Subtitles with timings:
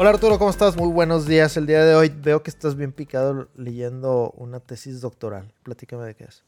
[0.00, 0.76] Hola Arturo, ¿cómo estás?
[0.76, 1.56] Muy buenos días.
[1.56, 5.52] El día de hoy veo que estás bien picado leyendo una tesis doctoral.
[5.64, 6.44] Platícame de qué es.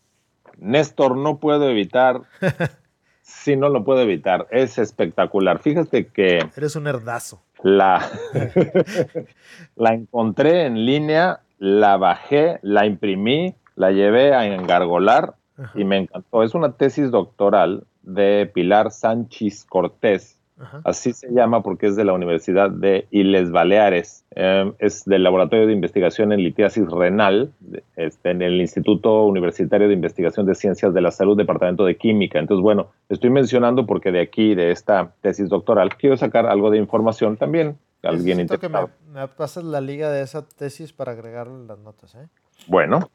[0.59, 2.23] Néstor, no puedo evitar.
[3.23, 4.47] sí, no lo puedo evitar.
[4.53, 5.59] Es espectacular.
[5.59, 6.49] Fíjate que.
[6.57, 7.43] Eres un herdazo.
[7.65, 8.09] La,
[9.75, 15.35] la encontré en línea, la bajé, la imprimí, la llevé a engargolar
[15.75, 16.45] y me encantó.
[16.45, 20.40] Es una tesis doctoral de Pilar Sánchez Cortés
[20.85, 24.25] Así se llama porque es de la Universidad de Isles Baleares.
[24.33, 27.53] Em, es del Laboratorio de Investigación en Litiasis Renal,
[27.97, 32.39] este, en el Instituto Universitario de Investigación de Ciencias de la Salud, Departamento de Química.
[32.39, 36.79] Entonces, bueno, estoy mencionando porque de aquí, de esta tesis doctoral, quiero sacar algo de
[36.79, 37.79] información también.
[38.03, 38.81] Alguien Necesito que me,
[39.13, 42.15] me pases la liga de esa tesis para agregar las notas.
[42.15, 42.29] ¿eh?
[42.67, 43.11] Bueno,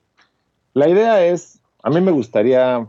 [0.73, 2.88] la idea es, a mí me gustaría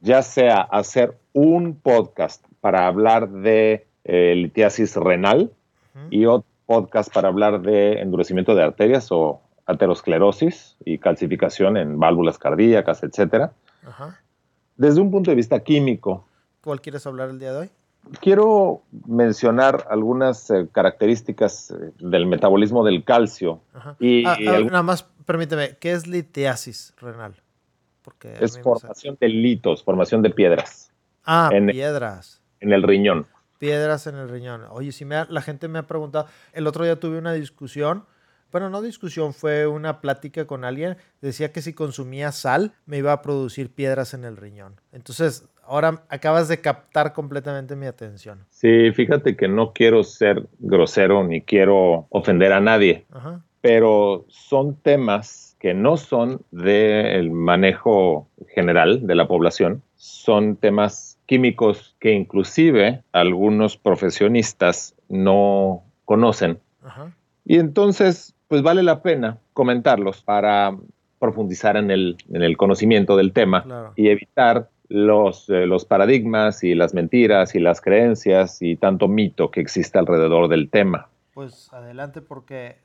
[0.00, 5.52] ya sea hacer un podcast para hablar de eh, litiasis renal
[6.10, 12.38] y otro podcast para hablar de endurecimiento de arterias o aterosclerosis y calcificación en válvulas
[12.38, 13.52] cardíacas, etcétera.
[14.76, 16.24] Desde un punto de vista químico.
[16.62, 17.70] ¿Cuál quieres hablar el día de hoy?
[18.20, 23.60] Quiero mencionar algunas eh, características eh, del metabolismo del calcio.
[23.98, 27.34] Y, ah, ah, nada más, permíteme, ¿qué es litiasis renal?
[28.02, 30.92] Porque es formación de litos, formación de piedras.
[31.24, 33.26] Ah, piedras en el riñón.
[33.58, 34.62] Piedras en el riñón.
[34.70, 38.04] Oye, si me la gente me ha preguntado, el otro día tuve una discusión,
[38.50, 43.12] bueno, no discusión, fue una plática con alguien, decía que si consumía sal me iba
[43.12, 44.80] a producir piedras en el riñón.
[44.92, 48.40] Entonces, ahora acabas de captar completamente mi atención.
[48.50, 53.06] Sí, fíjate que no quiero ser grosero ni quiero ofender a nadie,
[53.60, 61.96] pero son temas que no son del manejo general de la población, son temas químicos
[61.98, 66.60] que inclusive algunos profesionistas no conocen.
[67.46, 70.76] Y entonces, pues vale la pena comentarlos para
[71.18, 76.74] profundizar en el, en el conocimiento del tema y evitar los, eh, los paradigmas y
[76.74, 81.08] las mentiras y las creencias y tanto mito que existe alrededor del tema.
[81.32, 82.76] Pues adelante porque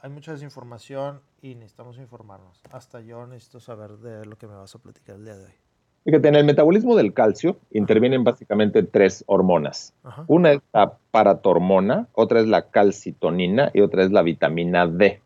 [0.00, 2.60] hay mucha desinformación y necesitamos informarnos.
[2.72, 5.63] Hasta yo necesito saber de lo que me vas a platicar el día de hoy.
[6.04, 9.94] Fíjate, en el metabolismo del calcio intervienen básicamente tres hormonas.
[10.26, 15.20] Una es la paratormona, otra es la calcitonina y otra es la vitamina D.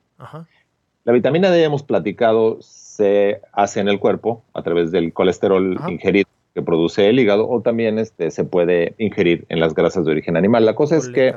[1.05, 6.29] La vitamina D, hemos platicado, se hace en el cuerpo a través del colesterol ingerido
[6.55, 10.37] que produce el hígado o también este, se puede ingerir en las grasas de origen
[10.37, 10.65] animal.
[10.65, 11.35] La cosa es que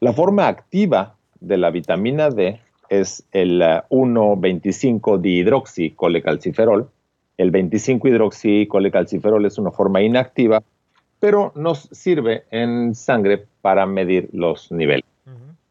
[0.00, 6.88] la forma activa de la vitamina D es el 1,25 uh, dihidroxicolecalciferol
[7.40, 10.62] el 25-hidroxicolecalciferol es una forma inactiva,
[11.18, 15.06] pero nos sirve en sangre para medir los niveles.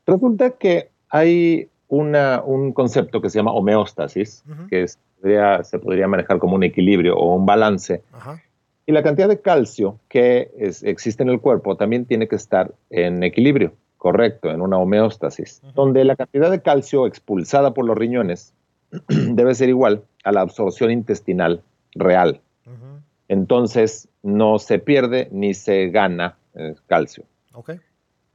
[0.05, 6.63] Resulta que hay un concepto que se llama homeostasis, que se podría manejar como un
[6.63, 8.01] equilibrio o un balance.
[8.87, 10.49] Y la cantidad de calcio que
[10.81, 16.03] existe en el cuerpo también tiene que estar en equilibrio, correcto, en una homeostasis, donde
[16.03, 18.55] la cantidad de calcio expulsada por los riñones
[19.07, 21.61] debe ser igual a la absorción intestinal
[21.95, 22.41] real.
[23.27, 27.25] Entonces, no se pierde ni se gana eh, calcio.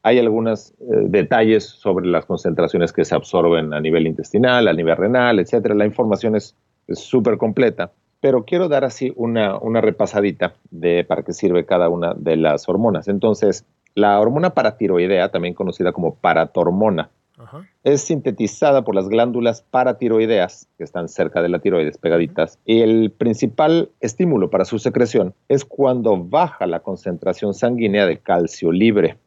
[0.03, 0.75] Hay algunos eh,
[1.07, 5.75] detalles sobre las concentraciones que se absorben a nivel intestinal, a nivel renal, etcétera.
[5.75, 6.55] La información es
[6.89, 7.91] súper completa,
[8.21, 12.69] pero quiero dar así una, una repasadita de para qué sirve cada una de las
[12.69, 13.09] hormonas.
[13.09, 17.11] Entonces, la hormona paratiroidea, también conocida como paratormona,
[17.83, 23.11] es sintetizada por las glándulas paratiroideas, que están cerca de la tiroides, pegaditas, y el
[23.11, 29.19] principal estímulo para su secreción es cuando baja la concentración sanguínea de calcio libre.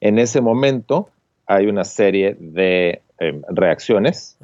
[0.00, 1.08] En ese momento
[1.46, 4.38] hay una serie de em, reacciones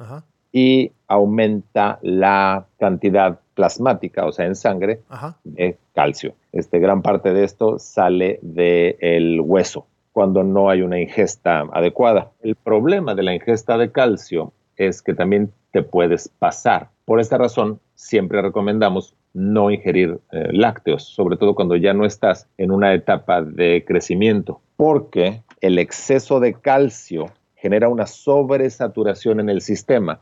[0.51, 5.01] y aumenta la cantidad plasmática, o sea, en sangre,
[5.43, 6.33] de calcio.
[6.51, 9.85] Este, gran parte de esto sale del hueso
[10.15, 12.31] cuando no hay una ingesta adecuada.
[12.41, 16.87] El problema de la ingesta de calcio es que también te puedes pasar.
[17.03, 22.47] Por esta razón, siempre recomendamos no ingerir eh, lácteos, sobre todo cuando ya no estás
[22.57, 27.25] en una etapa de crecimiento, porque el exceso de calcio
[27.55, 30.21] genera una sobresaturación en el sistema.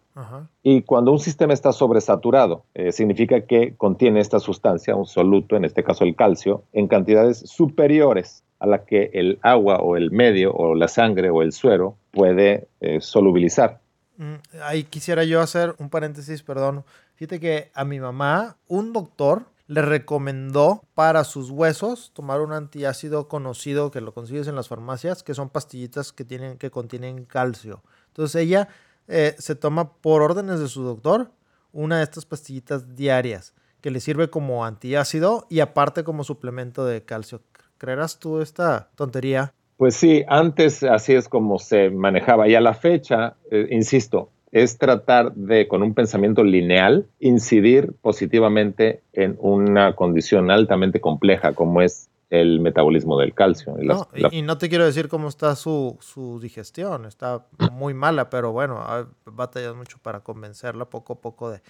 [0.64, 5.66] Y cuando un sistema está sobresaturado, eh, significa que contiene esta sustancia, un soluto, en
[5.66, 10.54] este caso el calcio, en cantidades superiores a la que el agua o el medio
[10.54, 13.82] o la sangre o el suero puede eh, solubilizar.
[14.16, 16.86] Mm, ahí quisiera yo hacer un paréntesis, perdón.
[17.16, 23.28] Fíjate que a mi mamá, un doctor le recomendó para sus huesos tomar un antiácido
[23.28, 27.84] conocido que lo consigues en las farmacias, que son pastillitas que, tienen, que contienen calcio.
[28.08, 28.70] Entonces ella
[29.10, 31.32] eh, se toma por órdenes de su doctor
[31.74, 37.04] una de estas pastillitas diarias que le sirve como antiácido y aparte como suplemento de
[37.04, 37.42] calcio.
[37.78, 39.54] ¿Creerás tú esta tontería?
[39.78, 44.78] Pues sí, antes así es como se manejaba y a la fecha, eh, insisto, es
[44.78, 52.10] tratar de, con un pensamiento lineal, incidir positivamente en una condición altamente compleja como es
[52.30, 53.76] el metabolismo del calcio.
[53.80, 58.30] Y, no, y, no te quiero decir cómo está su, su, digestión, está muy mala,
[58.30, 58.84] pero bueno,
[59.26, 61.62] batallas mucho para convencerla poco a poco de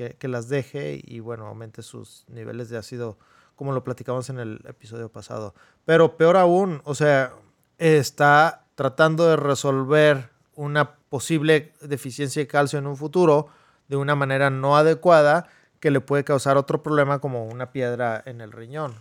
[0.00, 3.18] que, que, las deje y bueno, aumente sus niveles de ácido,
[3.54, 5.54] como lo platicamos en el episodio pasado.
[5.84, 7.34] Pero peor aún, o sea,
[7.76, 13.48] está tratando de resolver una posible deficiencia de calcio en un futuro
[13.88, 15.48] de una manera no adecuada
[15.80, 18.94] que le puede causar otro problema como una piedra en el riñón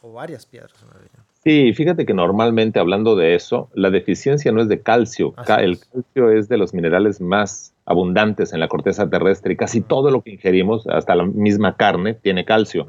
[0.00, 1.26] o varias piedras en el riñón.
[1.44, 5.34] Sí, fíjate que normalmente hablando de eso, la deficiencia no es de calcio.
[5.58, 10.10] el calcio es de los minerales más abundantes en la corteza terrestre y casi todo
[10.10, 12.86] lo que ingerimos, hasta la misma carne, tiene calcio.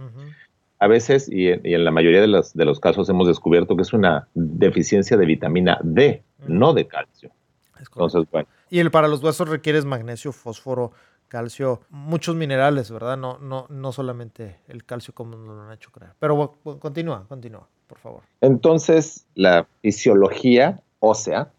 [0.80, 3.94] A veces, y en, la mayoría de los, de los, casos, hemos descubierto que es
[3.94, 7.32] una deficiencia de vitamina D, no de calcio.
[7.80, 8.48] Entonces, bueno.
[8.70, 10.92] Y el para los huesos requieres magnesio, fósforo,
[11.28, 13.18] calcio, muchos minerales, ¿verdad?
[13.18, 16.14] No, no, no solamente el calcio como nos lo han hecho creer.
[16.20, 18.24] Pero continúa, continúa, por favor.
[18.42, 21.52] Entonces, la fisiología ósea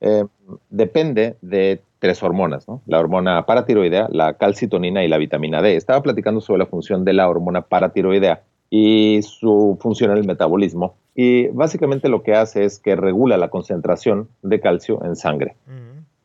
[0.00, 0.24] eh,
[0.70, 2.82] depende de tres hormonas, ¿no?
[2.86, 5.76] La hormona paratiroidea, la calcitonina y la vitamina D.
[5.76, 10.96] Estaba platicando sobre la función de la hormona paratiroidea y su función en el metabolismo.
[11.14, 15.56] Y básicamente lo que hace es que regula la concentración de calcio en sangre.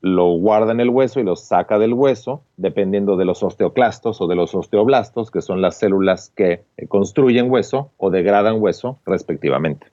[0.01, 4.27] Lo guarda en el hueso y lo saca del hueso, dependiendo de los osteoclastos o
[4.27, 9.87] de los osteoblastos, que son las células que construyen hueso o degradan hueso, respectivamente.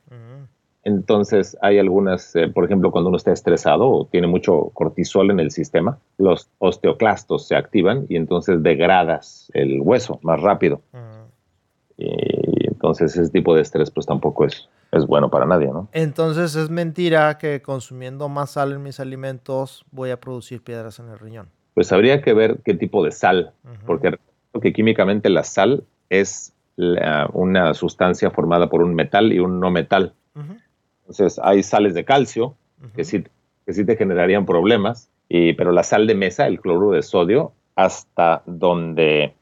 [0.83, 5.41] Entonces, hay algunas, eh, por ejemplo, cuando uno está estresado o tiene mucho cortisol en
[5.41, 10.81] el sistema, los osteoclastos se activan y entonces degradas el hueso más rápido.
[11.99, 15.89] Y entonces ese tipo de estrés pues tampoco es, es bueno para nadie, ¿no?
[15.93, 21.11] Entonces es mentira que consumiendo más sal en mis alimentos voy a producir piedras en
[21.11, 21.51] el riñón.
[21.75, 23.53] Pues habría que ver qué tipo de sal,
[23.85, 24.19] porque
[24.63, 26.55] que químicamente la sal es
[27.33, 30.15] una sustancia formada por un metal y un no metal.
[31.11, 32.55] Entonces hay sales de calcio
[32.95, 33.25] que, sí,
[33.67, 37.53] que sí te generarían problemas, y, pero la sal de mesa, el cloruro de sodio,
[37.75, 39.35] hasta donde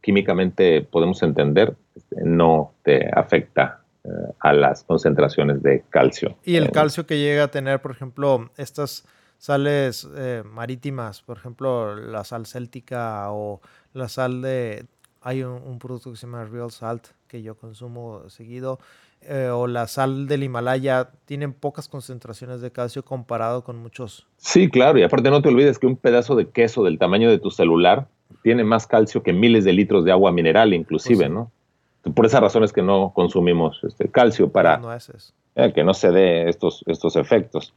[0.00, 4.08] químicamente podemos entender, este, no te afecta eh,
[4.40, 6.36] a las concentraciones de calcio.
[6.42, 9.04] Y el calcio que llega a tener, por ejemplo, estas
[9.36, 13.60] sales eh, marítimas, por ejemplo, la sal céltica o
[13.92, 14.86] la sal de...
[15.20, 18.78] Hay un, producto que se llama Real Salt que yo consumo seguido,
[19.22, 24.26] eh, o la sal del Himalaya, tienen pocas concentraciones de calcio comparado con muchos.
[24.36, 27.38] Sí, claro, y aparte no te olvides que un pedazo de queso del tamaño de
[27.38, 28.08] tu celular
[28.42, 31.50] tiene más calcio que miles de litros de agua mineral, inclusive, pues ¿no?
[32.14, 34.80] Por esas razones que no consumimos este calcio para
[35.56, 37.74] eh, que no se dé estos, estos efectos.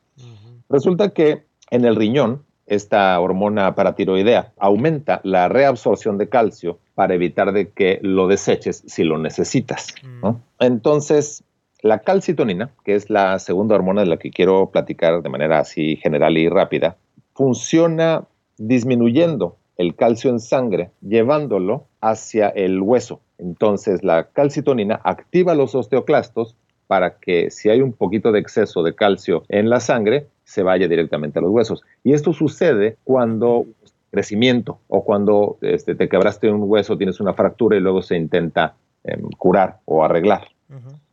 [0.69, 7.51] Resulta que en el riñón, esta hormona paratiroidea aumenta la reabsorción de calcio para evitar
[7.51, 9.95] de que lo deseches si lo necesitas.
[10.21, 10.29] Mm.
[10.59, 11.43] Entonces,
[11.81, 15.95] la calcitonina, que es la segunda hormona de la que quiero platicar de manera así
[15.97, 16.97] general y rápida,
[17.33, 18.25] funciona
[18.57, 23.21] disminuyendo el calcio en sangre, llevándolo hacia el hueso.
[23.37, 26.55] Entonces la calcitonina activa los osteoclastos
[26.89, 30.87] para que si hay un poquito de exceso de calcio en la sangre, se vaya
[30.87, 31.83] directamente a los huesos.
[32.03, 33.67] Y esto sucede cuando
[34.09, 38.73] crecimiento o cuando este, te quebraste un hueso, tienes una fractura y luego se intenta
[39.03, 40.47] em, curar o arreglar.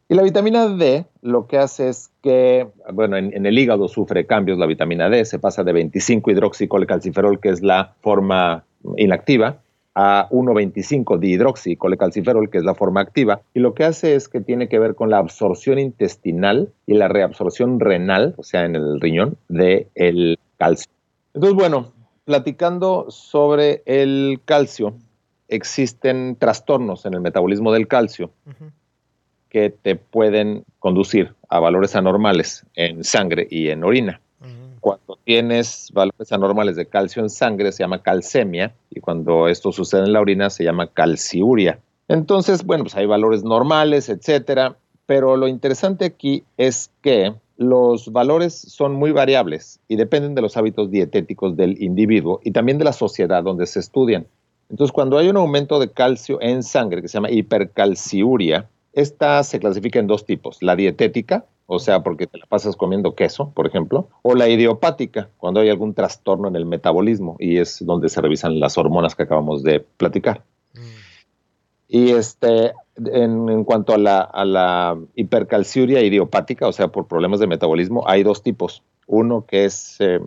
[0.08, 4.56] Y la vitamina D lo que hace es que, bueno, en, el hígado sufre cambios
[4.56, 8.64] la vitamina D, se pasa de 25 hidroxicolecalciferol, que es la forma
[8.96, 9.58] inactiva,
[9.98, 14.68] a 1,25 dihidroxicolecalciferol, que es la forma activa, y lo que hace es que tiene
[14.68, 19.38] que ver con la absorción intestinal y la reabsorción renal, o sea, en el riñón,
[19.48, 20.92] del el calcio.
[21.32, 21.92] Entonces, bueno,
[22.26, 24.94] platicando sobre el calcio,
[25.48, 28.30] existen trastornos en el metabolismo del calcio
[29.48, 34.20] que te pueden conducir a valores anormales en sangre y en orina.
[34.86, 40.04] Cuando tienes valores anormales de calcio en sangre se llama calcemia y cuando esto sucede
[40.04, 41.80] en la orina se llama calciuria.
[42.06, 48.54] Entonces, bueno, pues hay valores normales, etcétera, pero lo interesante aquí es que los valores
[48.54, 52.92] son muy variables y dependen de los hábitos dietéticos del individuo y también de la
[52.92, 54.28] sociedad donde se estudian.
[54.70, 59.58] Entonces, cuando hay un aumento de calcio en sangre que se llama hipercalciuria, esta se
[59.58, 63.66] clasifica en dos tipos, la dietética, o sea, porque te la pasas comiendo queso, por
[63.66, 68.20] ejemplo, o la idiopática, cuando hay algún trastorno en el metabolismo y es donde se
[68.20, 70.44] revisan las hormonas que acabamos de platicar.
[70.74, 70.78] Mm.
[71.88, 77.46] Y este, en, cuanto a la, a la, hipercalciuria idiopática, o sea, por problemas de
[77.46, 78.82] metabolismo, hay dos tipos.
[79.06, 80.20] Uno que es eh,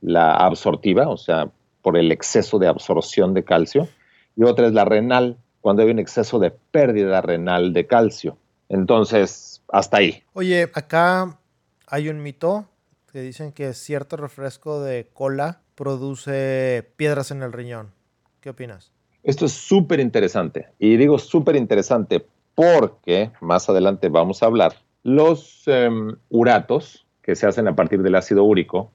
[0.00, 1.50] la absortiva, o sea,
[1.82, 3.88] por el exceso de absorción de calcio,
[4.34, 8.36] y otra es la renal, cuando hay un exceso de pérdida renal de calcio.
[8.68, 10.22] Entonces, hasta ahí.
[10.32, 11.38] Oye, acá
[11.86, 12.66] hay un mito
[13.12, 17.92] que dicen que cierto refresco de cola produce piedras en el riñón.
[18.40, 18.92] ¿Qué opinas?
[19.22, 20.68] Esto es súper interesante.
[20.78, 24.74] Y digo súper interesante porque más adelante vamos a hablar.
[25.02, 28.92] Los em, uratos que se hacen a partir del ácido úrico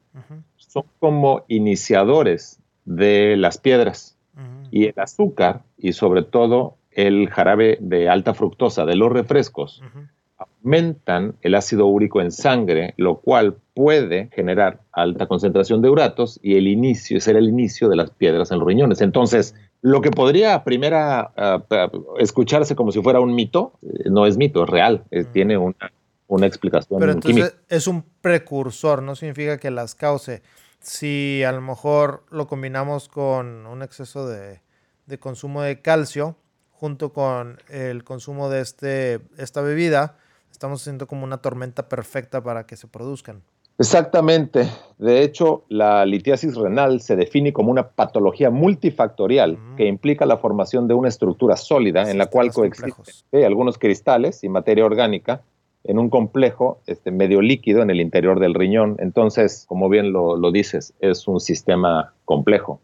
[0.56, 4.18] son como iniciadores de las piedras.
[4.72, 9.82] Y el azúcar y sobre todo el jarabe de alta fructosa de los refrescos
[10.63, 16.56] aumentan el ácido úrico en sangre, lo cual puede generar alta concentración de uratos y
[16.56, 19.01] el inicio, ser el inicio de las piedras en los riñones.
[19.01, 21.32] Entonces, lo que podría a primera
[22.20, 25.91] escucharse como si fuera un mito, eh, no es mito, es real, eh, tiene una,
[26.27, 30.41] una explicación Pero entonces es un precursor, no significa que las cause.
[30.80, 34.62] Si a lo mejor lo combinamos con un exceso de,
[35.06, 36.36] de consumo de calcio,
[36.72, 40.18] junto con el consumo de este, esta bebida,
[40.51, 43.41] estamos haciendo como una tormenta perfecta para que se produzcan.
[43.77, 44.70] Exactamente.
[45.00, 50.88] De hecho, la litiasis renal se define como una patología multifactorial que implica la formación
[50.88, 52.93] de una estructura sólida en la cual coexisten
[53.43, 55.41] algunos cristales y materia orgánica
[55.84, 58.98] en un complejo este, medio líquido en el interior del riñón.
[59.00, 62.81] Entonces, como bien lo, lo dices, es un sistema complejo.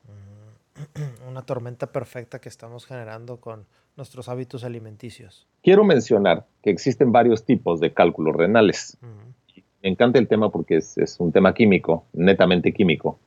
[1.38, 5.46] Una tormenta perfecta que estamos generando con nuestros hábitos alimenticios.
[5.62, 8.98] Quiero mencionar que existen varios tipos de cálculos renales
[9.84, 13.20] me encanta el tema porque es, un tema químico, netamente químico.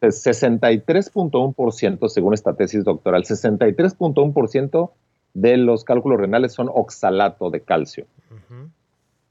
[0.00, 4.90] 63.1%, según esta tesis doctoral, 63.1%
[5.34, 8.06] de los cálculos renales son oxalato de calcio.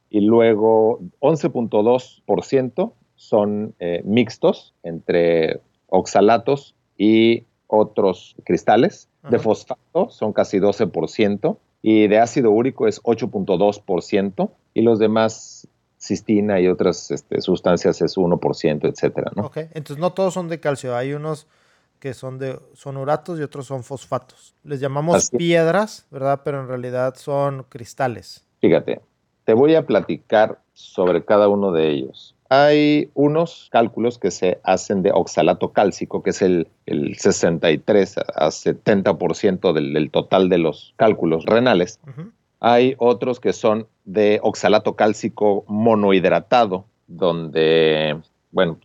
[0.09, 9.07] Y luego 11.2% son eh, mixtos entre oxalatos y otros cristales.
[9.29, 11.57] De fosfato son casi 12%.
[11.81, 14.51] Y de ácido úrico es 8.2%.
[14.73, 19.45] Y los demás cistina y otras este, sustancias es 1%, etcétera, ¿no?
[19.45, 21.47] Ok, entonces no todos son de calcio, hay unos
[21.99, 24.55] que son de son uratos y otros son fosfatos.
[24.63, 26.41] Les llamamos piedras, ¿verdad?
[26.43, 28.43] Pero en realidad son cristales.
[28.59, 29.01] Fíjate,
[29.45, 32.35] te voy a platicar sobre cada uno de ellos.
[32.53, 39.71] Hay unos cálculos que se hacen de oxalato cálcico, que es el, 63 a 70%
[39.71, 42.01] del, del, total de los cálculos renales.
[42.59, 48.19] Hay otros que son de oxalato cálcico monohidratado, donde,
[48.51, 48.79] bueno,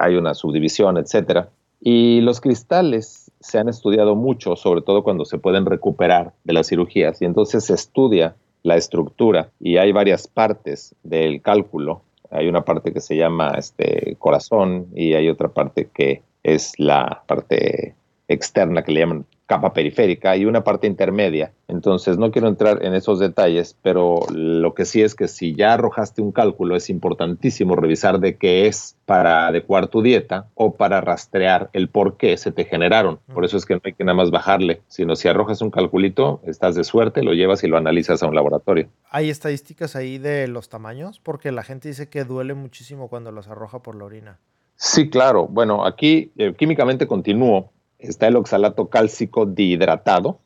[0.00, 1.50] hay una subdivisión, etcétera.
[1.80, 6.66] Y los cristales se han estudiado mucho, sobre todo cuando se pueden recuperar de las
[6.66, 12.02] cirugías, y entonces se estudia la estructura y hay varias partes del cálculo.
[12.30, 17.22] Hay una parte que se llama este corazón y hay otra parte que es la
[17.26, 17.94] parte
[18.28, 21.52] externa que le llaman capa periférica y una parte intermedia.
[21.68, 25.72] Entonces, no quiero entrar en esos detalles, pero lo que sí es que si ya
[25.72, 31.00] arrojaste un cálculo, es importantísimo revisar de qué es para adecuar tu dieta o para
[31.00, 33.20] rastrear el por qué se te generaron.
[33.32, 36.42] Por eso es que no hay que nada más bajarle, sino si arrojas un calculito,
[36.44, 38.88] estás de suerte, lo llevas y lo analizas a un laboratorio.
[39.10, 41.20] ¿Hay estadísticas ahí de los tamaños?
[41.20, 44.40] Porque la gente dice que duele muchísimo cuando los arroja por la orina.
[44.76, 45.48] Sí, claro.
[45.48, 50.40] Bueno, aquí eh, químicamente continúo está el oxalato cálcico dihidratado.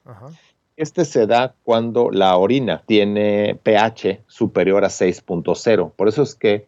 [0.76, 5.92] Este se da cuando la orina tiene pH superior a 6.0.
[5.94, 6.66] Por eso es que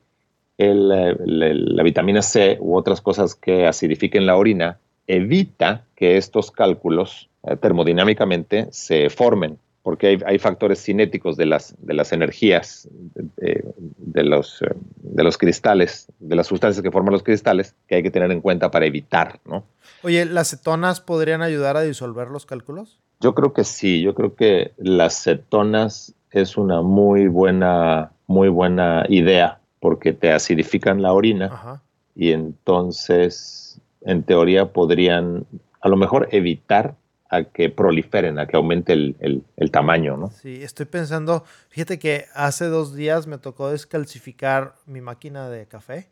[0.59, 7.57] la vitamina C u otras cosas que acidifiquen la orina evita que estos cálculos eh,
[7.57, 12.89] termodinámicamente se formen, porque hay, factores cinéticos de las, de las energías
[13.37, 14.65] de, los,
[14.97, 18.41] de los cristales de las sustancias que forman los cristales que hay que tener en
[18.41, 19.65] cuenta para evitar, ¿no?
[20.03, 22.99] Oye, ¿las cetonas podrían ayudar a disolver los cálculos?
[23.21, 29.05] Yo creo que sí, yo creo que las cetonas es una muy buena, muy buena
[29.11, 31.83] idea porque te acidifican la orina
[32.17, 35.45] y entonces, en teoría, podrían
[35.83, 36.95] a lo mejor evitar
[37.35, 40.31] a que proliferen, a que aumente el, tamaño, ¿no?
[40.31, 46.09] Sí, estoy pensando, fíjate que hace dos días me tocó descalcificar mi máquina de café.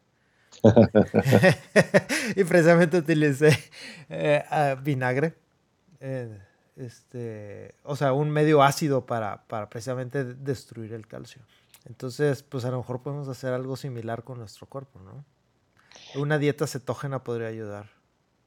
[2.37, 3.59] y precisamente utilicé
[4.09, 4.43] eh,
[4.83, 5.35] vinagre.
[6.01, 6.39] Eh,
[6.77, 11.43] este, o sea, un medio ácido para, para precisamente destruir el calcio.
[11.85, 15.25] Entonces, pues a lo mejor podemos hacer algo similar con nuestro cuerpo, ¿no?
[16.21, 18.02] Una dieta cetógena podría ayudar.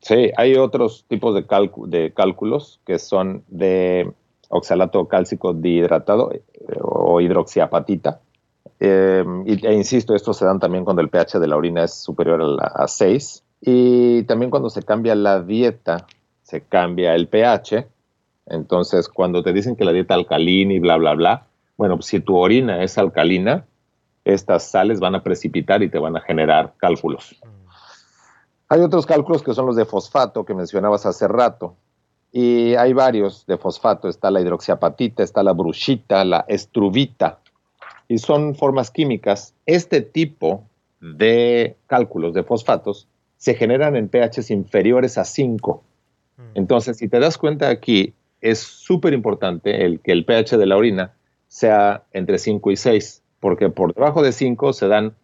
[0.06, 4.14] Sí, hay otros tipos de, cálculos que son de
[4.50, 6.44] oxalato cálcico dihidratado eh,
[6.80, 8.20] o hidroxiapatita.
[8.80, 12.40] Em, e insisto, estos se dan también cuando el pH de la orina es superior
[12.62, 13.44] a, a 6.
[13.62, 16.06] Y también cuando se cambia la dieta,
[16.44, 17.88] se cambia el pH.
[18.46, 21.48] Entonces, cuando te dicen que la dieta alcalina y bla, bla, bla,
[21.78, 23.66] bueno, si tu orina es alcalina,
[24.24, 27.42] estas sales van a precipitar y te van a generar cálculos.
[28.76, 31.78] Hay otros cálculos que son los de fosfato que mencionabas hace rato.
[32.34, 34.10] Y hay varios de fosfato.
[34.10, 37.40] Está la hidroxiapatita, está la brushita, la estruvita.
[38.10, 39.54] Y son formas químicas.
[39.66, 40.66] Este tipo
[41.00, 45.82] de cálculos de fosfatos se generan en pHs inferiores a 5.
[46.36, 46.42] Mm.
[46.56, 50.76] Entonces, si te das cuenta aquí, es súper importante el que el pH de la
[50.76, 51.14] orina
[51.48, 55.16] sea entre 5 y 6, porque por debajo de 5 se dan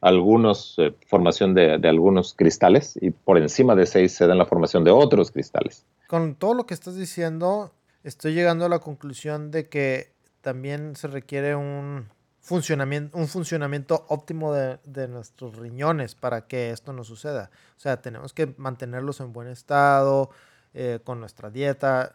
[0.00, 4.84] algunos, eh, formación de, algunos cristales y por encima de 6 se dan la formación
[4.84, 5.84] de otros cristales.
[6.08, 11.08] Con todo lo que estás diciendo, estoy llegando a la conclusión de que también se
[11.08, 12.08] requiere un
[12.40, 17.50] funcionamiento, un funcionamiento óptimo de, nuestros riñones para que esto no suceda.
[17.76, 20.30] O sea, tenemos que mantenerlos en buen estado,
[20.72, 22.14] eh, con nuestra dieta.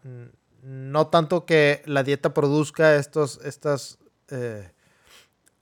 [0.64, 4.00] No tanto que la dieta produzca estos, estas,
[4.32, 4.72] eh,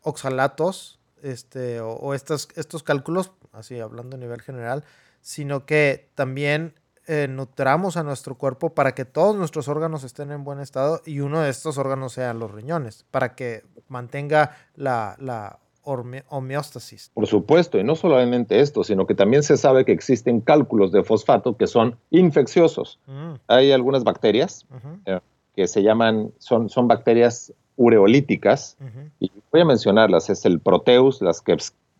[0.01, 4.84] oxalatos, este, o, estos, estos cálculos, así hablando a nivel general,
[5.21, 6.74] sino que también
[7.08, 11.19] eh, nutramos a nuestro cuerpo para que todos nuestros órganos estén en buen estado y
[11.19, 17.12] uno de estos órganos sean los riñones, para que mantenga la, la homeostasis.
[17.13, 21.04] Por supuesto, y no solamente esto, sino que también se sabe que existen cálculos de
[21.04, 23.00] fosfato que son infecciosos.
[23.08, 23.34] Mm.
[23.47, 24.65] Hay algunas bacterias
[25.06, 25.19] eh,
[25.56, 28.77] que se llaman, son, son bacterias ureolíticas,
[29.19, 31.43] y voy a mencionarlas, es el Proteus, las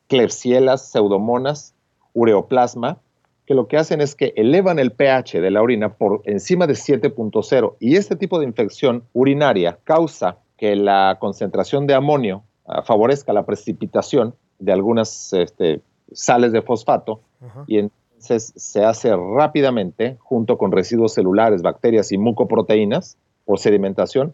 [0.07, 1.73] Klebsielas, Pseudomonas,
[2.13, 2.99] Ureoplasma,
[3.45, 6.73] que lo que hacen es que elevan el pH de la orina por encima de
[6.73, 13.33] 7.0 y este tipo de infección urinaria causa que la concentración de amonio ah, favorezca
[13.33, 15.81] la precipitación de algunas este,
[16.13, 17.21] sales de fosfato
[17.67, 24.33] y entonces se hace rápidamente, junto con residuos celulares, bacterias y mucoproteínas, por sedimentación,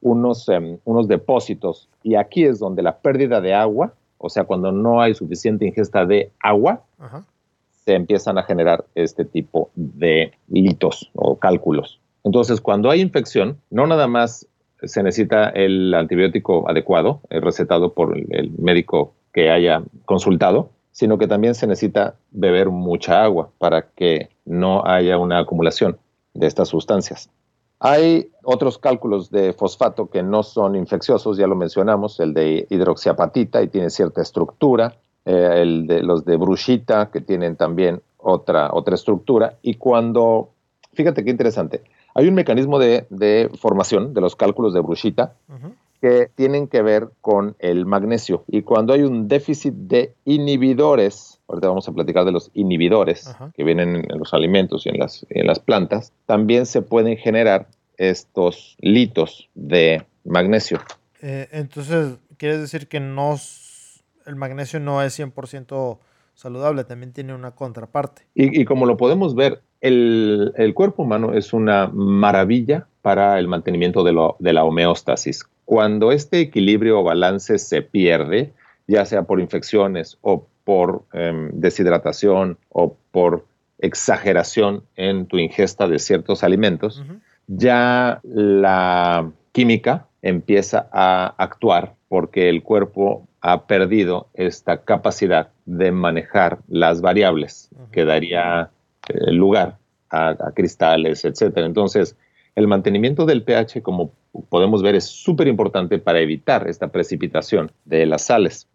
[0.00, 1.88] unos, em, unos depósitos.
[2.02, 6.06] Y aquí es donde la pérdida de agua, o sea, cuando no hay suficiente ingesta
[6.06, 6.82] de agua,
[7.84, 12.00] se empiezan a generar este tipo de litos o cálculos.
[12.24, 14.46] Entonces, cuando hay infección, no nada más
[14.82, 21.26] se necesita el antibiótico adecuado, eh, recetado por el médico que haya consultado, sino que
[21.26, 25.98] también se necesita beber mucha agua para que no haya una acumulación
[26.34, 27.30] de estas sustancias.
[27.80, 33.62] Hay otros cálculos de fosfato que no son infecciosos, ya lo mencionamos, el de hidroxiapatita
[33.62, 38.96] y tiene cierta estructura, eh, el de los de brushita que tienen también otra, otra
[38.96, 39.58] estructura.
[39.62, 40.50] Y cuando,
[40.92, 41.82] fíjate qué interesante,
[42.14, 45.34] hay un mecanismo de, formación de los cálculos de brushita
[46.00, 48.44] que tienen que ver con el magnesio.
[48.48, 53.64] Y cuando hay un déficit de inhibidores, ahorita vamos a platicar de los inhibidores que
[53.64, 58.76] vienen en los alimentos y en las, en las plantas, también se pueden generar estos
[58.80, 60.80] litos de magnesio.
[61.22, 63.36] Eh, entonces, ¿quieres decir que no,
[64.26, 65.98] el magnesio no es 100%
[66.34, 68.22] saludable, también tiene una contraparte?
[68.34, 74.04] Y, como lo podemos ver, el, el, cuerpo humano es una maravilla para el mantenimiento
[74.04, 75.44] de, lo, de la homeostasis.
[75.64, 78.52] Cuando este equilibrio o balance se pierde,
[78.86, 83.46] ya sea por infecciones o por em, deshidratación o por
[83.78, 87.02] exageración en tu ingesta de ciertos alimentos,
[87.46, 96.58] ya la química empieza a actuar porque el cuerpo ha perdido esta capacidad de manejar
[96.68, 98.68] las variables que daría
[99.08, 99.78] eh, lugar
[100.10, 101.56] a, a, cristales, etc.
[101.64, 102.14] Entonces,
[102.56, 104.12] el mantenimiento del pH, como
[104.50, 108.68] podemos ver, es súper importante para evitar esta precipitación de las sales.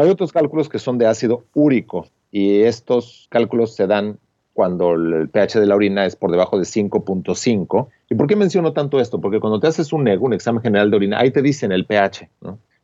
[0.00, 4.18] Hay otros cálculos que son de ácido úrico y estos cálculos se dan
[4.54, 7.88] cuando el pH de la orina es por debajo de 5.5.
[8.08, 9.20] ¿Y por qué menciono tanto esto?
[9.20, 11.84] Porque cuando te haces un EGO, un examen general de orina, ahí te dicen el
[11.84, 12.30] pH.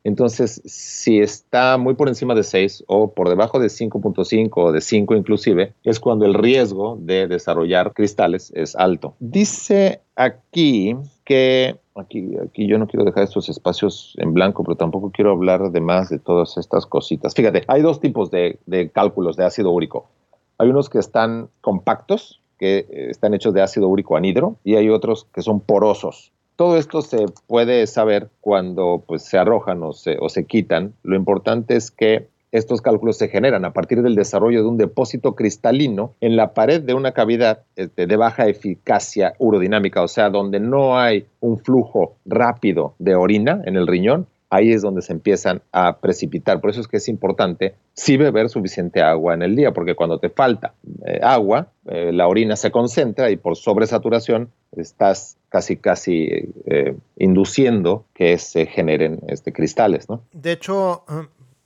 [0.03, 4.81] Entonces, si está muy por encima de 6 o por debajo de 5.5 o de
[4.81, 9.15] 5 inclusive, es cuando el riesgo de desarrollar cristales es alto.
[9.19, 15.11] Dice aquí que, aquí, aquí yo no quiero dejar estos espacios en blanco, pero tampoco
[15.11, 17.33] quiero hablar de más de todas estas cositas.
[17.33, 18.59] Fíjate, hay dos tipos de,
[18.93, 20.09] cálculos de ácido úrico.
[20.57, 25.27] Hay unos que están compactos, que están hechos de ácido úrico anhidro, y hay otros
[25.33, 26.31] que son porosos.
[26.55, 30.93] Todo esto se puede saber cuando pues, se arrojan o se quitan.
[31.03, 35.35] Lo importante es que estos cálculos se generan a partir del desarrollo de un depósito
[35.35, 40.59] cristalino en la pared de una cavidad este, de baja eficacia urodinámica, o sea, donde
[40.59, 45.61] no hay un flujo rápido de orina en el riñón, ahí es donde se empiezan
[45.71, 46.61] a precipitar.
[46.61, 50.19] Por eso es que es importante sí beber suficiente agua en el día, porque cuando
[50.19, 50.73] te falta
[51.05, 56.27] eh, agua, eh, la orina se concentra y por sobresaturación estás casi casi
[56.65, 60.21] eh, induciendo que se generen este, cristales, ¿no?
[60.33, 61.03] De hecho,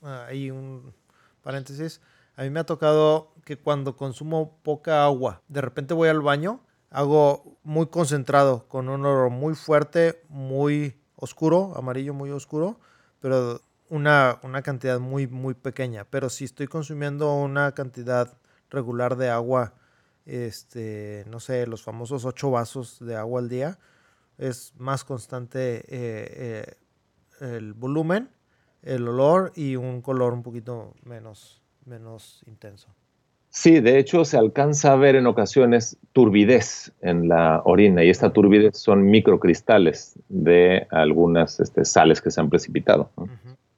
[0.02, 0.94] hay un
[1.42, 2.00] paréntesis,
[2.36, 6.60] a mí me ha tocado que cuando consumo poca agua, de repente voy al baño,
[6.90, 12.78] hago muy concentrado, con un olor muy fuerte, muy oscuro, amarillo muy oscuro,
[13.20, 16.04] pero una, una cantidad muy, muy pequeña.
[16.04, 18.36] Pero si estoy consumiendo una cantidad
[18.70, 19.74] regular de agua,
[20.26, 23.78] este, no sé, los famosos ocho vasos de agua al día,
[24.38, 26.76] es más constante eh,
[27.40, 28.30] eh, el volumen,
[28.82, 32.88] el olor y un color un poquito menos, menos intenso.
[33.54, 38.32] Sí, de hecho se alcanza a ver en ocasiones turbidez en la orina y esta
[38.32, 43.10] turbidez son microcristales de algunas este, sales que se han precipitado.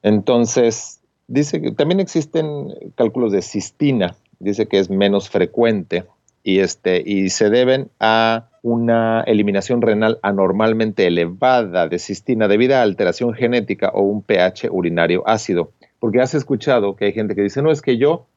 [0.01, 6.05] Entonces, dice que también existen cálculos de cistina, dice que es menos frecuente
[6.45, 12.83] y, este, y se deben a una eliminación renal anormalmente elevada de cistina debido a
[12.83, 15.71] alteración genética o un pH urinario ácido.
[15.99, 18.27] Porque has escuchado que hay gente que dice, no, es que yo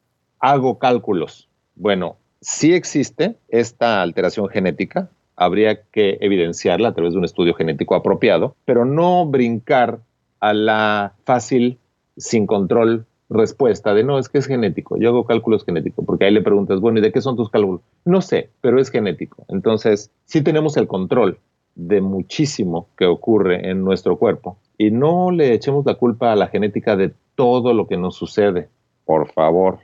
[0.40, 1.51] hago cálculos.
[1.77, 7.94] Bueno, si existe esta alteración genética, habría que evidenciarla a través de un estudio genético
[7.94, 10.01] apropiado, pero no brincar
[10.40, 11.79] a la fácil,
[12.16, 16.32] sin control respuesta de no, es que es genético, yo hago cálculos genéticos, porque ahí
[16.32, 17.82] le preguntas, bueno, ¿y de qué son tus cálculos?
[18.04, 19.44] No sé, pero es genético.
[19.48, 21.38] Entonces, sí tenemos el control
[21.74, 26.48] de muchísimo que ocurre en nuestro cuerpo y no le echemos la culpa a la
[26.48, 28.68] genética de todo lo que nos sucede,
[29.04, 29.78] por favor.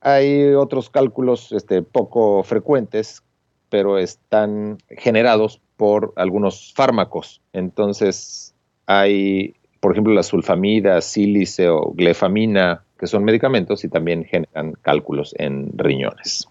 [0.00, 3.22] Hay otros cálculos este, poco frecuentes,
[3.68, 7.42] pero están generados por algunos fármacos.
[7.52, 8.54] Entonces,
[8.86, 9.54] hay,
[9.84, 15.76] por ejemplo, la sulfamida, sílice o glefamina, que son medicamentos y también generan cálculos en
[15.76, 16.48] riñones.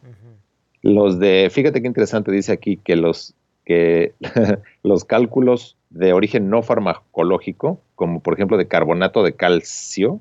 [0.83, 3.33] Los de, fíjate qué interesante dice aquí que los,
[3.65, 4.13] que
[4.83, 10.19] los cálculos de origen no farmacológico, como por ejemplo de carbonato de calcio,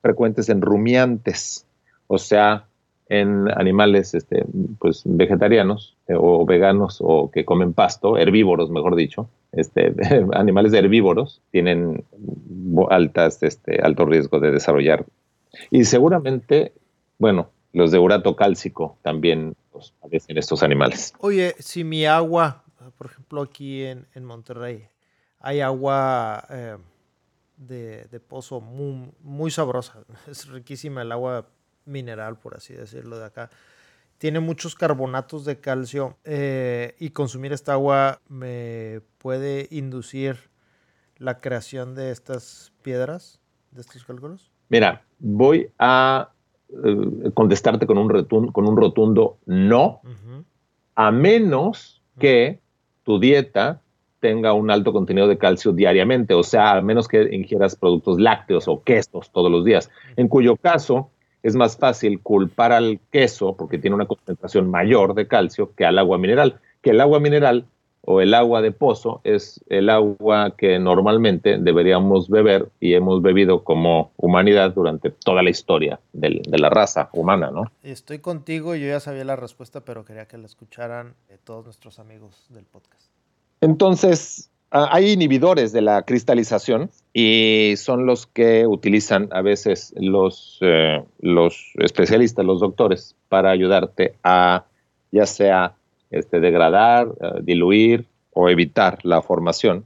[0.00, 1.66] frecuentes en rumiantes,
[2.06, 2.68] o sea,
[3.12, 4.46] en animales este,
[4.78, 9.28] pues, vegetarianos eh, o veganos o que comen pasto, herbívoros, mejor dicho.
[9.52, 9.94] Este,
[10.32, 12.04] animales herbívoros tienen
[12.88, 15.04] altas, este, alto riesgo de desarrollar.
[15.70, 16.72] Y seguramente,
[17.18, 21.12] bueno, los de urato cálcico también los padecen estos animales.
[21.18, 22.64] Oye, si mi agua,
[22.96, 24.88] por ejemplo, aquí en, Monterrey,
[25.38, 26.78] hay agua eh,
[27.58, 29.98] de, pozo muy, muy sabrosa.
[30.30, 31.46] Es riquísima el agua
[31.84, 33.50] mineral, por así decirlo, de acá.
[34.18, 40.36] Tiene muchos carbonatos de calcio eh, y consumir esta agua me puede inducir
[41.18, 43.40] la creación de estas piedras,
[43.70, 44.52] de estos cálculos.
[44.68, 46.30] Mira, voy a
[46.70, 50.00] eh, contestarte con un, rotundo, con un rotundo no,
[50.94, 52.60] a menos que
[53.02, 53.82] tu dieta
[54.20, 58.68] tenga un alto contenido de calcio diariamente, o sea, al menos que ingieras productos lácteos
[58.68, 61.10] o quesos todos los días, en cuyo caso
[61.42, 65.98] es más fácil culpar al queso porque tiene una concentración mayor de calcio que al
[65.98, 67.66] agua mineral, que el agua mineral
[68.04, 73.62] o el agua de pozo es el agua que normalmente deberíamos beber y hemos bebido
[73.62, 77.70] como humanidad durante toda la historia de la raza humana, ¿no?
[77.82, 82.00] Estoy contigo, yo ya sabía la respuesta, pero quería que la escucharan eh, todos nuestros
[82.00, 83.08] amigos del podcast.
[83.60, 90.58] Entonces, ah, hay inhibidores de la cristalización y son los que utilizan a veces los,
[90.62, 94.64] eh, los especialistas, los doctores, para ayudarte a
[95.12, 95.74] ya sea
[96.10, 99.84] este, degradar, eh, diluir o evitar la formación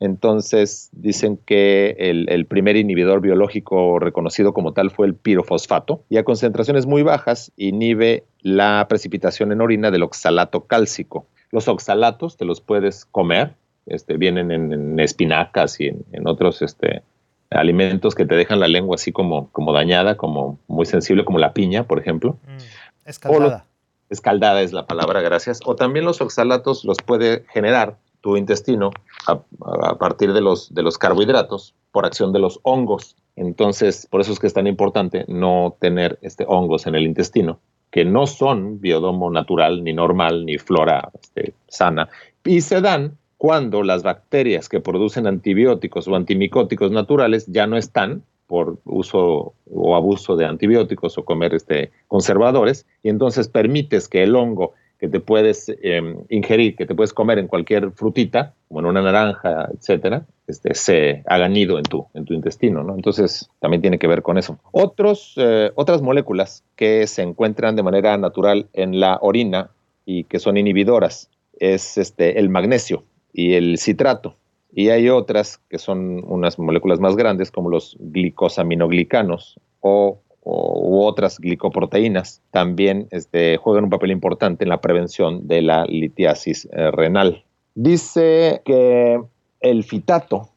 [0.00, 6.24] Entonces dicen que el, primer inhibidor biológico reconocido como tal fue el pirofosfato y a
[6.24, 11.26] concentraciones muy bajas inhibe la precipitación en orina del oxalato cálcico.
[11.50, 13.54] Los oxalatos te los puedes comer,
[13.88, 17.02] este, vienen en, espinacas y en, otros este,
[17.50, 21.52] alimentos que te dejan la lengua así como, como dañada, como muy sensible, como la
[21.52, 22.38] piña, por ejemplo.
[22.46, 23.66] Mm, escaldada.
[24.10, 25.60] escaldada es la palabra, gracias.
[25.64, 28.90] O también los oxalatos los puede generar tu intestino
[29.26, 33.16] a, partir de los, de los carbohidratos por acción de los hongos.
[33.36, 37.60] Entonces, por eso es que es tan importante no tener este, hongos en el intestino,
[37.90, 42.08] que no son biodomo natural, ni normal, ni flora este, sana,
[42.44, 48.22] y se dan cuando las bacterias que producen antibióticos o antimicóticos naturales ya no están
[48.48, 54.34] por uso o abuso de antibióticos o comer este, conservadores, y entonces permites que el
[54.34, 58.86] hongo que te puedes em, ingerir, que te puedes comer en cualquier frutita, como en
[58.86, 62.96] una naranja, etcétera, este, se haga nido en tu, en tu intestino, ¿no?
[62.96, 64.58] Entonces, también tiene que ver con eso.
[64.72, 69.70] Otros, eh, otras moléculas que se encuentran de manera natural en la orina
[70.04, 74.36] y que son inhibidoras es este, el magnesio y el citrato.
[74.72, 81.38] Y hay otras que son unas moléculas más grandes, como los glicosaminoglicanos o u otras
[81.38, 87.44] glicoproteínas también este, juegan un papel importante en la prevención de la litiasis eh, renal.
[87.74, 89.20] Dice que
[89.60, 90.48] el fitato,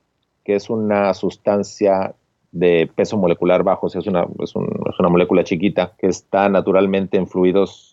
[0.45, 2.15] que es una sustancia
[2.51, 7.90] de peso molecular bajo, es, una, es, una molécula chiquita que está naturalmente en fluidos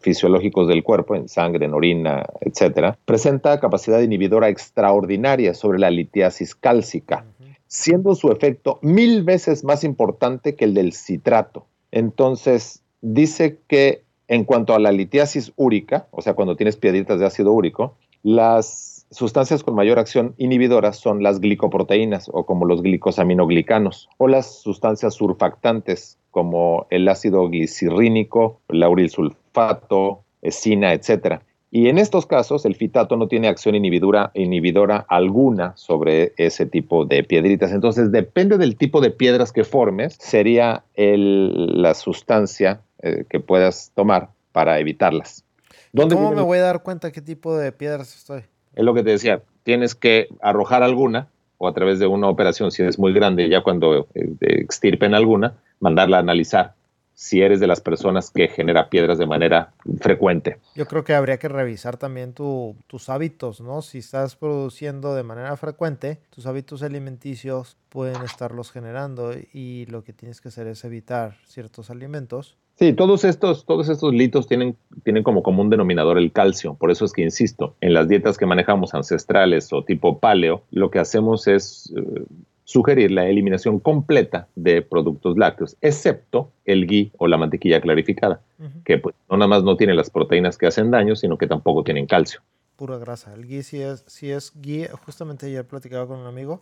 [0.00, 6.54] fisiológicos del cuerpo, en sangre, en orina, etc., presenta capacidad inhibidora extraordinaria sobre la litiasis
[6.54, 7.24] cálcica
[7.66, 11.66] siendo su efecto mil veces más importante que el del citrato.
[11.90, 17.26] Entonces, dice que en cuanto a la litiasis úrica, o sea, cuando tienes piedritas de
[17.26, 24.08] ácido úrico, las sustancias con mayor acción inhibidora son las glicoproteínas o como los glicosaminoglicanos
[24.18, 29.45] o las sustancias surfactantes como el ácido glicirrínico, lauril sulfato,
[30.42, 31.42] esina, etcétera.
[31.70, 37.04] Y en estos casos, el fitato no tiene acción inhibidora, inhibidora alguna sobre ese tipo
[37.04, 37.72] de piedritas.
[37.72, 44.30] Entonces, depende del tipo de piedras que formes, sería la sustancia eh, que puedas tomar
[44.52, 45.44] para evitarlas.
[45.94, 48.42] ¿Cómo me voy a dar cuenta qué tipo de piedras estoy?
[48.74, 52.70] Es lo que te decía, tienes que arrojar alguna o a través de una operación,
[52.70, 56.75] si es muy grande, ya cuando eh, extirpen alguna, mandarla a analizar
[57.16, 60.58] si eres de las personas que genera piedras de manera frecuente.
[60.74, 63.80] Yo creo que habría que revisar también tus hábitos, ¿no?
[63.80, 70.12] Si estás produciendo de manera frecuente, tus hábitos alimenticios pueden estarlos generando y lo que
[70.12, 72.58] tienes que hacer es evitar ciertos alimentos.
[72.78, 76.74] Sí, todos estos, todos estos litos tienen, tienen como común denominador el calcio.
[76.74, 80.90] Por eso es que insisto, en las dietas que manejamos ancestrales o tipo paleo, lo
[80.90, 82.24] que hacemos es eh,
[82.66, 88.40] sugerir la eliminación completa de productos lácteos, excepto el ghee o la mantequilla clarificada,
[88.84, 91.84] que pues, no nada más no tiene las proteínas que hacen daño, sino que tampoco
[91.84, 92.40] tienen calcio.
[92.74, 93.32] Pura grasa.
[93.34, 96.60] El ghee si es, si es ghee, justamente ayer platicaba con un amigo,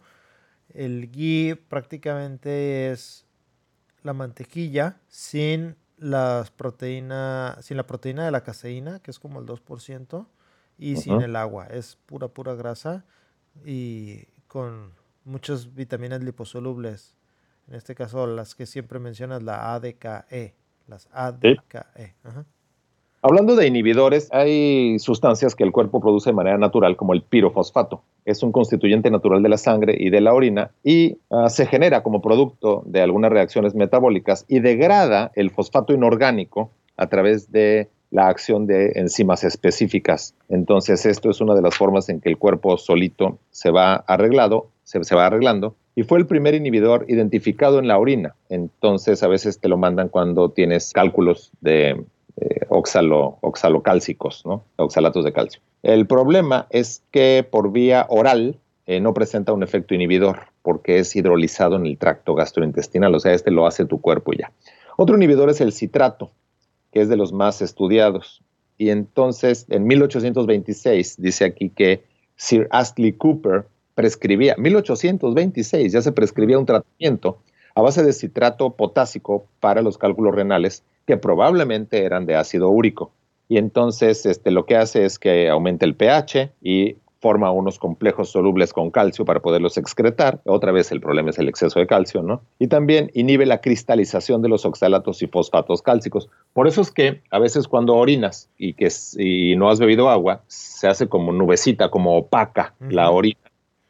[0.75, 3.25] el ghee prácticamente es
[4.03, 9.47] la mantequilla sin las proteínas, sin la proteína de la caseína, que es como el
[9.47, 10.27] 2%,
[10.77, 11.67] y sin el agua.
[11.69, 13.07] Es pura, pura grasa
[13.65, 14.93] y con
[15.25, 17.17] muchas vitaminas liposolubles.
[17.69, 20.55] En este caso, las que siempre mencionas, la ADKE.
[20.87, 22.15] Las ADKE.
[23.23, 28.03] Hablando de inhibidores, hay sustancias que el cuerpo produce de manera natural, como el pirofosfato.
[28.27, 32.03] Es un constituyente natural de la sangre y de la orina y ah, se genera
[32.03, 38.29] como producto de algunas reacciones metabólicas y degrada el fosfato inorgánico a través de la
[38.29, 40.35] acción de enzimas específicas.
[40.49, 44.71] Entonces, esto es una de las formas en que el cuerpo solito se va arreglado
[44.85, 48.35] se, va arreglando, y fue el primer inhibidor identificado en la orina.
[48.49, 52.05] Entonces a veces te lo mandan cuando tienes cálculos de
[52.69, 54.65] oxalo, oxalocálcicos, ¿no?
[54.77, 55.61] oxalatos de calcio.
[55.83, 61.15] El problema es que por vía oral eh, no presenta un efecto inhibidor porque es
[61.15, 64.51] hidrolizado en el tracto gastrointestinal, o sea, este lo hace tu cuerpo ya.
[64.97, 66.31] Otro inhibidor es el citrato,
[66.95, 68.41] que es de los más estudiados.
[68.79, 72.05] Y entonces, en 1826, dice aquí que
[72.37, 77.39] Sir Astley Cooper prescribía, 1826 ya se prescribía un tratamiento
[77.75, 83.11] a base de citrato potásico para los cálculos renales que probablemente eran de ácido úrico.
[83.49, 88.29] Y entonces este, lo que hace es que aumenta el pH y forma unos complejos
[88.29, 90.43] solubles con calcio para poderlos excretar.
[90.45, 92.43] Otra vez el problema es el exceso de calcio, ¿no?
[92.59, 96.29] Y también inhibe la cristalización de los oxalatos y fosfatos cálcicos.
[96.53, 98.91] Por eso es que a veces cuando orinas y que
[99.57, 103.41] no has bebido agua, se hace como nubecita, como opaca la orina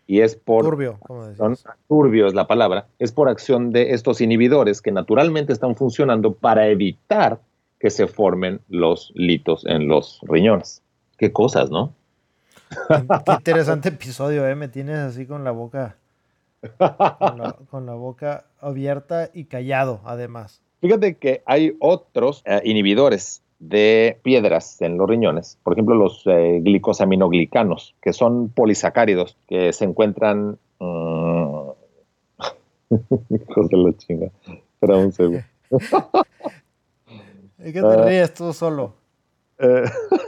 [0.07, 0.65] y es por...
[0.65, 1.01] Turbio,
[1.37, 1.57] son,
[1.89, 6.69] turbio es la palabra, es por acción de estos inhibidores que naturalmente están funcionando para
[6.69, 7.41] evitar
[7.81, 10.83] que se formen los litos en los riñones.
[11.19, 11.95] Qué cosas, ¿no?
[12.89, 14.55] Qué, interesante episodio, ¿eh?
[14.55, 15.97] Me tienes así con la boca...
[17.71, 20.63] Con la, boca abierta y callado, además.
[20.81, 26.61] Fíjate que hay otros eh, inhibidores de piedras en los riñones, por ejemplo los eh,
[26.63, 30.59] glicosaminoglicanos, que son polisacáridos que se encuentran...
[30.79, 31.71] Mm,
[33.31, 34.31] hijos de la chinga.
[34.47, 35.41] Espera un segundo.
[37.59, 38.05] ¿Y qué te ah.
[38.05, 38.95] ríes tú solo?
[39.59, 39.85] Eh,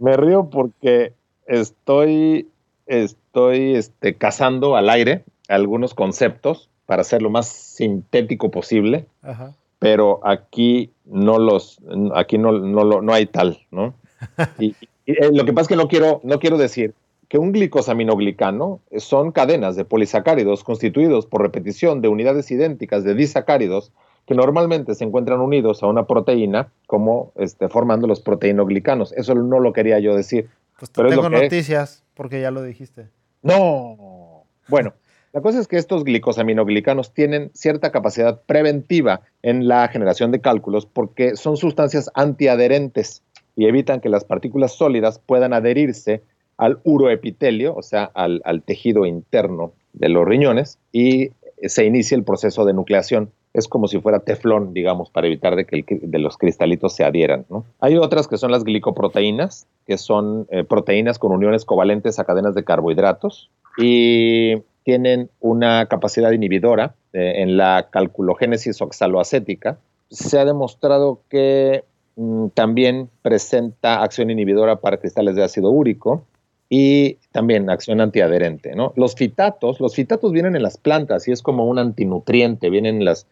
[0.00, 1.12] me río porque
[1.46, 2.48] estoy,
[2.86, 9.06] estoy este, cazando al aire algunos conceptos para ser lo más sintético posible.
[9.22, 11.78] Ajá pero aquí no los,
[12.14, 13.94] aquí no, no, no hay tal, ¿no?
[14.60, 16.94] Y, eh, lo que pasa es que no quiero, no quiero decir
[17.28, 23.90] que un glicosaminoglicano son cadenas de polisacáridos constituidos por repetición de unidades idénticas de disacáridos
[24.26, 29.12] que normalmente se encuentran unidos a una proteína como este, formando los proteinoglicanos.
[29.12, 30.48] Eso no lo quería yo decir.
[30.78, 33.08] Pues tengo noticias, porque ya lo dijiste.
[33.42, 34.44] No.
[34.68, 34.94] Bueno,
[35.32, 40.86] la cosa es que estos glicosaminoglicanos tienen cierta capacidad preventiva en la generación de cálculos
[40.86, 43.22] porque son sustancias antiadherentes
[43.54, 46.22] y evitan que las partículas sólidas puedan adherirse
[46.56, 51.30] al uroepitelio, o sea, al, tejido interno de los riñones, y
[51.62, 53.30] se inicia el proceso de nucleación.
[53.52, 57.46] Es como si fuera teflón, digamos, para evitar de que de los cristalitos se adhieran.
[57.80, 62.54] Hay otras que son las glicoproteínas, que son eh, proteínas con uniones covalentes a cadenas
[62.54, 63.50] de carbohidratos.
[63.76, 69.78] Y tienen una capacidad inhibidora eh, en la calculogénesis oxaloacética.
[70.10, 71.84] Se ha demostrado que
[72.16, 76.24] mm, también presenta acción inhibidora para cristales de ácido úrico
[76.68, 78.74] y también acción antiadherente.
[78.74, 78.92] ¿no?
[78.96, 83.04] Los fitatos, los fitatos vienen en las plantas y es como un antinutriente, vienen en
[83.04, 83.26] las,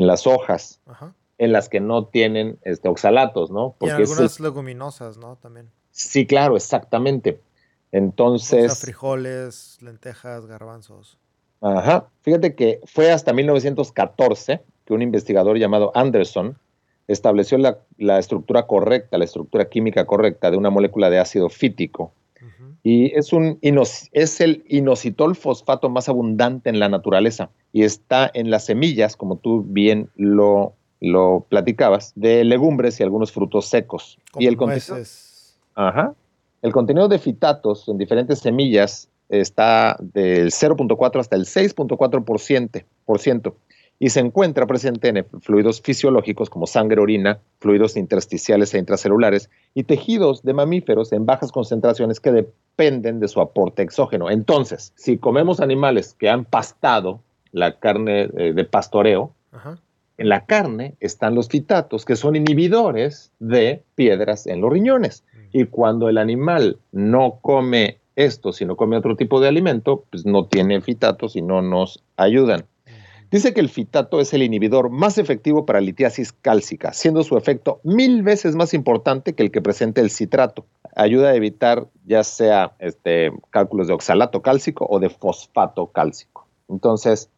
[0.00, 0.80] en las hojas.
[1.38, 3.74] en las que no tienen este, oxalatos, ¿no?
[3.78, 5.36] Porque y algunas leguminosas, ¿no?
[5.36, 5.70] También.
[5.90, 7.40] Sí, claro, exactamente.
[7.92, 8.78] Entonces.
[8.78, 11.18] frijoles, lentejas, garbanzos.
[11.60, 12.08] Ajá.
[12.22, 16.58] Fíjate que fue hasta 1914 que un investigador llamado Anderson
[17.08, 22.12] estableció la, estructura correcta, la estructura química correcta de una molécula de ácido fítico.
[22.82, 23.58] Y es, un
[24.12, 29.36] es el inositol fosfato más abundante en la naturaleza y está en las semillas, como
[29.36, 34.18] tú bien lo, lo platicabas, de legumbres y algunos frutos secos.
[34.38, 34.96] y el contenido,
[35.74, 36.14] Ajá.
[36.62, 43.54] El contenido de fitatos en diferentes semillas está del 0.4 hasta el 6.4%
[44.02, 49.84] y se encuentra presente en fluidos fisiológicos como sangre, orina, fluidos intersticiales e intracelulares y
[49.84, 52.48] tejidos de mamíferos en bajas concentraciones que
[52.80, 54.30] dependen de su aporte exógeno.
[54.30, 57.20] Entonces, si comemos animales que han pastado
[57.52, 59.34] la carne eh, de pastoreo,
[60.16, 65.24] en la carne están los fitatos, que son inhibidores de piedras en los riñones.
[65.52, 70.46] Y cuando el animal no come esto, sino come otro tipo de alimento, pues no
[70.46, 72.64] tiene fitatos y no nos ayudan.
[73.30, 77.80] Dice que el fitato es el inhibidor más efectivo para litiasis cálcica, siendo su efecto
[77.84, 80.66] mil veces más importante que el que presenta el citrato.
[80.96, 86.48] Ayuda a evitar ya sea este, cálculos de oxalato cálcico o de fosfato cálcico.
[86.68, 87.30] Entonces,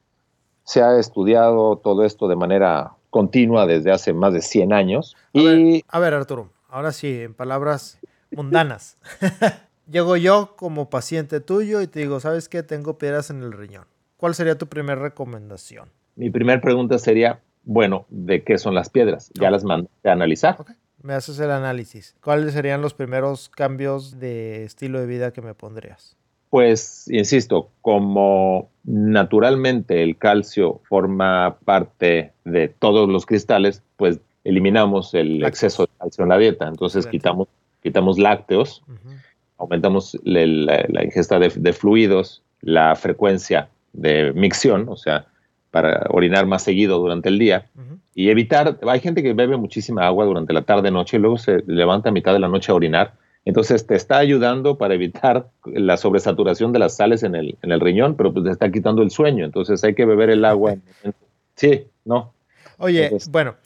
[0.64, 5.16] se ha estudiado todo esto de manera continua desde hace más de 100 años.
[5.35, 5.85] y...
[5.87, 7.98] a ver Arturo, ahora sí, en palabras
[8.31, 8.96] mundanas.
[9.90, 12.62] Llego yo como paciente tuyo y te digo, ¿sabes qué?
[12.62, 13.85] Tengo piedras en el riñón.
[14.22, 15.88] ¿Cuál sería tu primera recomendación?
[16.14, 19.32] Mi primera pregunta sería, bueno, ¿de qué son las piedras?
[19.35, 20.58] Ya las mandé a analizar.
[21.02, 22.14] Me haces el análisis.
[22.22, 26.16] ¿Cuáles serían los primeros cambios de estilo de vida que me pondrías?
[26.50, 35.44] Pues, insisto, como naturalmente el calcio forma parte de todos los cristales, pues eliminamos el
[35.44, 36.68] exceso de calcio en la dieta.
[36.68, 37.48] Entonces quitamos,
[37.82, 38.85] quitamos lácteos,
[39.58, 45.26] aumentamos la, ingesta de, fluidos, la frecuencia de micción, o sea,
[45.70, 47.70] para orinar más seguido durante el día
[48.14, 51.62] y evitar, hay gente que bebe muchísima agua durante la tarde noche y luego se
[51.66, 53.14] levanta a mitad de la noche a orinar.
[53.44, 57.81] Entonces te está ayudando para evitar la sobresaturación de las sales en el, en el
[57.81, 59.44] riñón, pero pues te está quitando el sueño.
[59.44, 60.77] Entonces hay que beber el agua.
[61.56, 62.35] Sí, no.
[62.79, 63.56] Oye, bueno,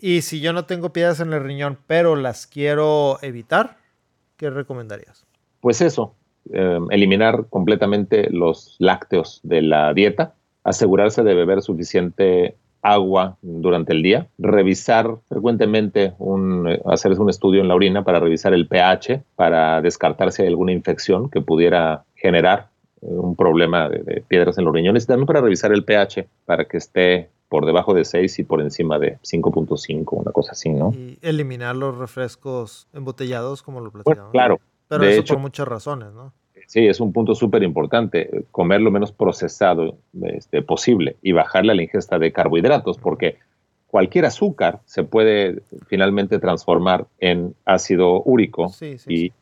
[0.00, 3.78] y si yo no tengo piedras en el riñón, pero las quiero evitar,
[4.36, 5.24] ¿qué recomendarías?
[5.60, 6.16] Pues eso,
[6.50, 10.34] em, eliminar completamente los lácteos de la dieta,
[10.64, 17.68] asegurarse de beber suficiente agua durante el día, revisar frecuentemente, un, hacer un estudio en
[17.68, 22.68] la orina para revisar el pH, para descartar si hay alguna infección que pudiera generar
[23.00, 27.30] un problema de, piedras en los riñones, también para revisar el pH, para que esté
[27.48, 30.92] por debajo de 6 y por encima de 5.5, una cosa así, ¿no?
[30.94, 34.32] Y eliminar los refrescos embotellados, como lo platicamos.
[34.32, 34.60] claro.
[34.98, 36.32] Pero eso por muchas razones, ¿no?
[36.66, 41.82] Sí, es un punto súper importante, comer lo menos procesado este, posible y bajarle la
[41.82, 43.38] ingesta de carbohidratos, porque
[43.88, 48.72] cualquier azúcar se puede finalmente transformar en ácido úrico
[49.06, 49.32] y,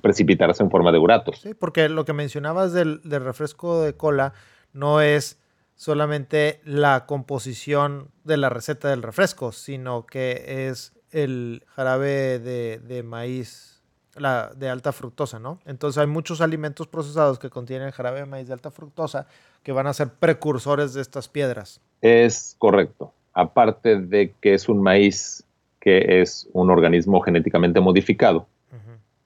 [0.00, 1.40] precipitarse en forma de uratos.
[1.40, 4.32] Sí, porque lo que mencionabas del, refresco de cola
[4.72, 5.40] no es
[5.74, 13.79] solamente la composición de la receta del refresco, sino que es el jarabe de maíz
[14.16, 15.58] la de alta fructosa, ¿no?
[15.64, 19.26] Entonces hay muchos alimentos procesados que contienen jarabe de maíz de alta fructosa
[19.62, 21.80] que van a ser precursores de estas piedras.
[22.00, 23.12] Es correcto.
[23.32, 25.44] Aparte de que es un maíz
[25.80, 28.46] que es un organismo genéticamente modificado.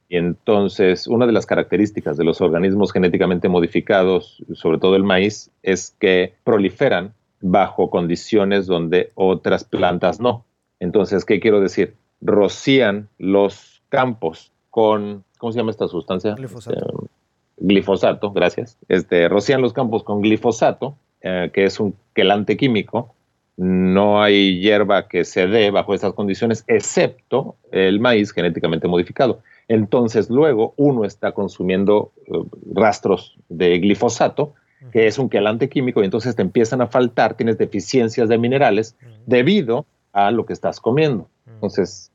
[0.07, 5.51] Y entonces, una de las características de los organismos genéticamente modificados, sobre todo el maíz,
[5.63, 10.45] es que proliferan bajo condiciones donde otras plantas no.
[10.79, 11.97] Entonces, ¿qué quiero decir?
[12.21, 16.35] Rocían los campos con, ¿cómo se llama esta sustancia?
[16.35, 16.77] Glifosato.
[16.77, 17.11] Este,
[17.59, 18.77] glifosato, gracias.
[18.89, 23.15] Este, rocían los campos con glifosato, eh, que es un quelante químico.
[23.57, 29.43] No hay hierba que se dé bajo estas condiciones, excepto el maíz genéticamente modificado.
[29.69, 32.33] Entonces, luego uno está consumiendo eh,
[32.75, 34.55] rastros de glifosato,
[34.91, 38.97] que es un quelante químico, y entonces te empiezan a faltar, tienes deficiencias de minerales
[39.25, 41.29] debido a lo que estás comiendo.
[41.47, 42.11] Entonces,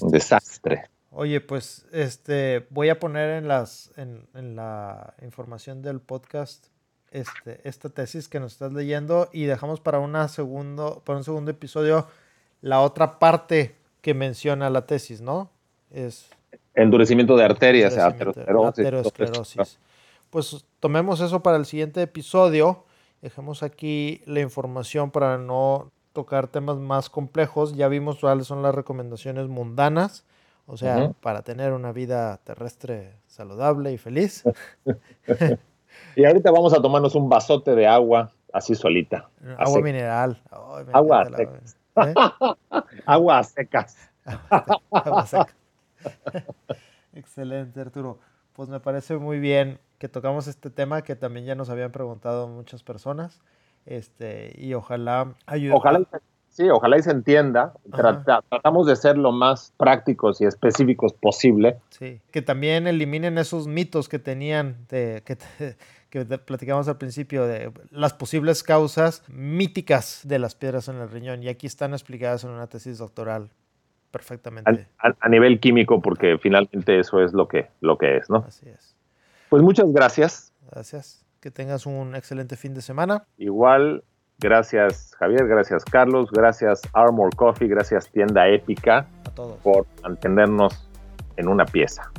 [0.00, 0.88] un desastre.
[1.16, 6.66] Oye, pues este voy a poner en las en, la información del podcast
[7.12, 11.52] este, esta tesis que nos estás leyendo y dejamos para una segundo para un segundo
[11.52, 12.08] episodio
[12.62, 15.50] la otra parte que menciona la tesis, ¿no?
[15.92, 16.28] Es
[16.74, 19.78] endurecimiento de arterias, aterosclerosis.
[20.30, 22.86] Pues tomemos eso para el siguiente episodio.
[23.22, 27.76] Dejemos aquí la información para no tocar temas más complejos.
[27.76, 30.24] Ya vimos cuáles son las recomendaciones mundanas
[30.66, 34.44] o sea, para tener una vida terrestre saludable y feliz.
[36.16, 39.28] y ahorita vamos a tomarnos un vasote de agua así solita.
[39.58, 40.40] Agua mineral.
[40.92, 41.76] agua secas.
[41.96, 42.14] ¿eh?
[43.04, 44.10] agua secas.
[44.90, 45.54] agua secas.
[47.12, 48.18] Excelente, Arturo.
[48.54, 52.48] Pues me parece muy bien que tocamos este tema que también ya nos habían preguntado
[52.48, 53.40] muchas personas.
[53.86, 55.74] Este, y ojalá ayude.
[55.74, 56.06] Ojalá
[56.54, 57.72] Sí, ojalá y se entienda.
[58.48, 61.78] tratamos de ser lo más prácticos y específicos posible.
[61.90, 65.36] Sí, que también eliminen esos mitos que tenían, de, que,
[66.10, 71.42] que platicamos al principio, de las posibles causas míticas de las piedras en el riñón.
[71.42, 73.50] Y aquí están explicadas en una tesis doctoral
[74.12, 74.86] perfectamente.
[74.98, 78.44] A, nivel químico, porque finalmente eso es lo que, lo que es, ¿no?
[78.46, 78.94] Así es.
[79.48, 80.52] Pues muchas gracias.
[80.70, 81.26] Gracias.
[81.40, 83.24] Que tengas un excelente fin de semana.
[83.38, 84.04] Igual,
[84.38, 89.06] Gracias Javier, gracias Carlos, gracias Armor Coffee, gracias Tienda Épica
[89.62, 90.88] por mantenernos
[91.36, 92.10] en una pieza.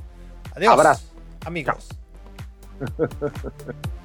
[0.55, 0.73] Adiós.
[0.73, 1.13] Abrazo.
[1.45, 1.89] Amigos.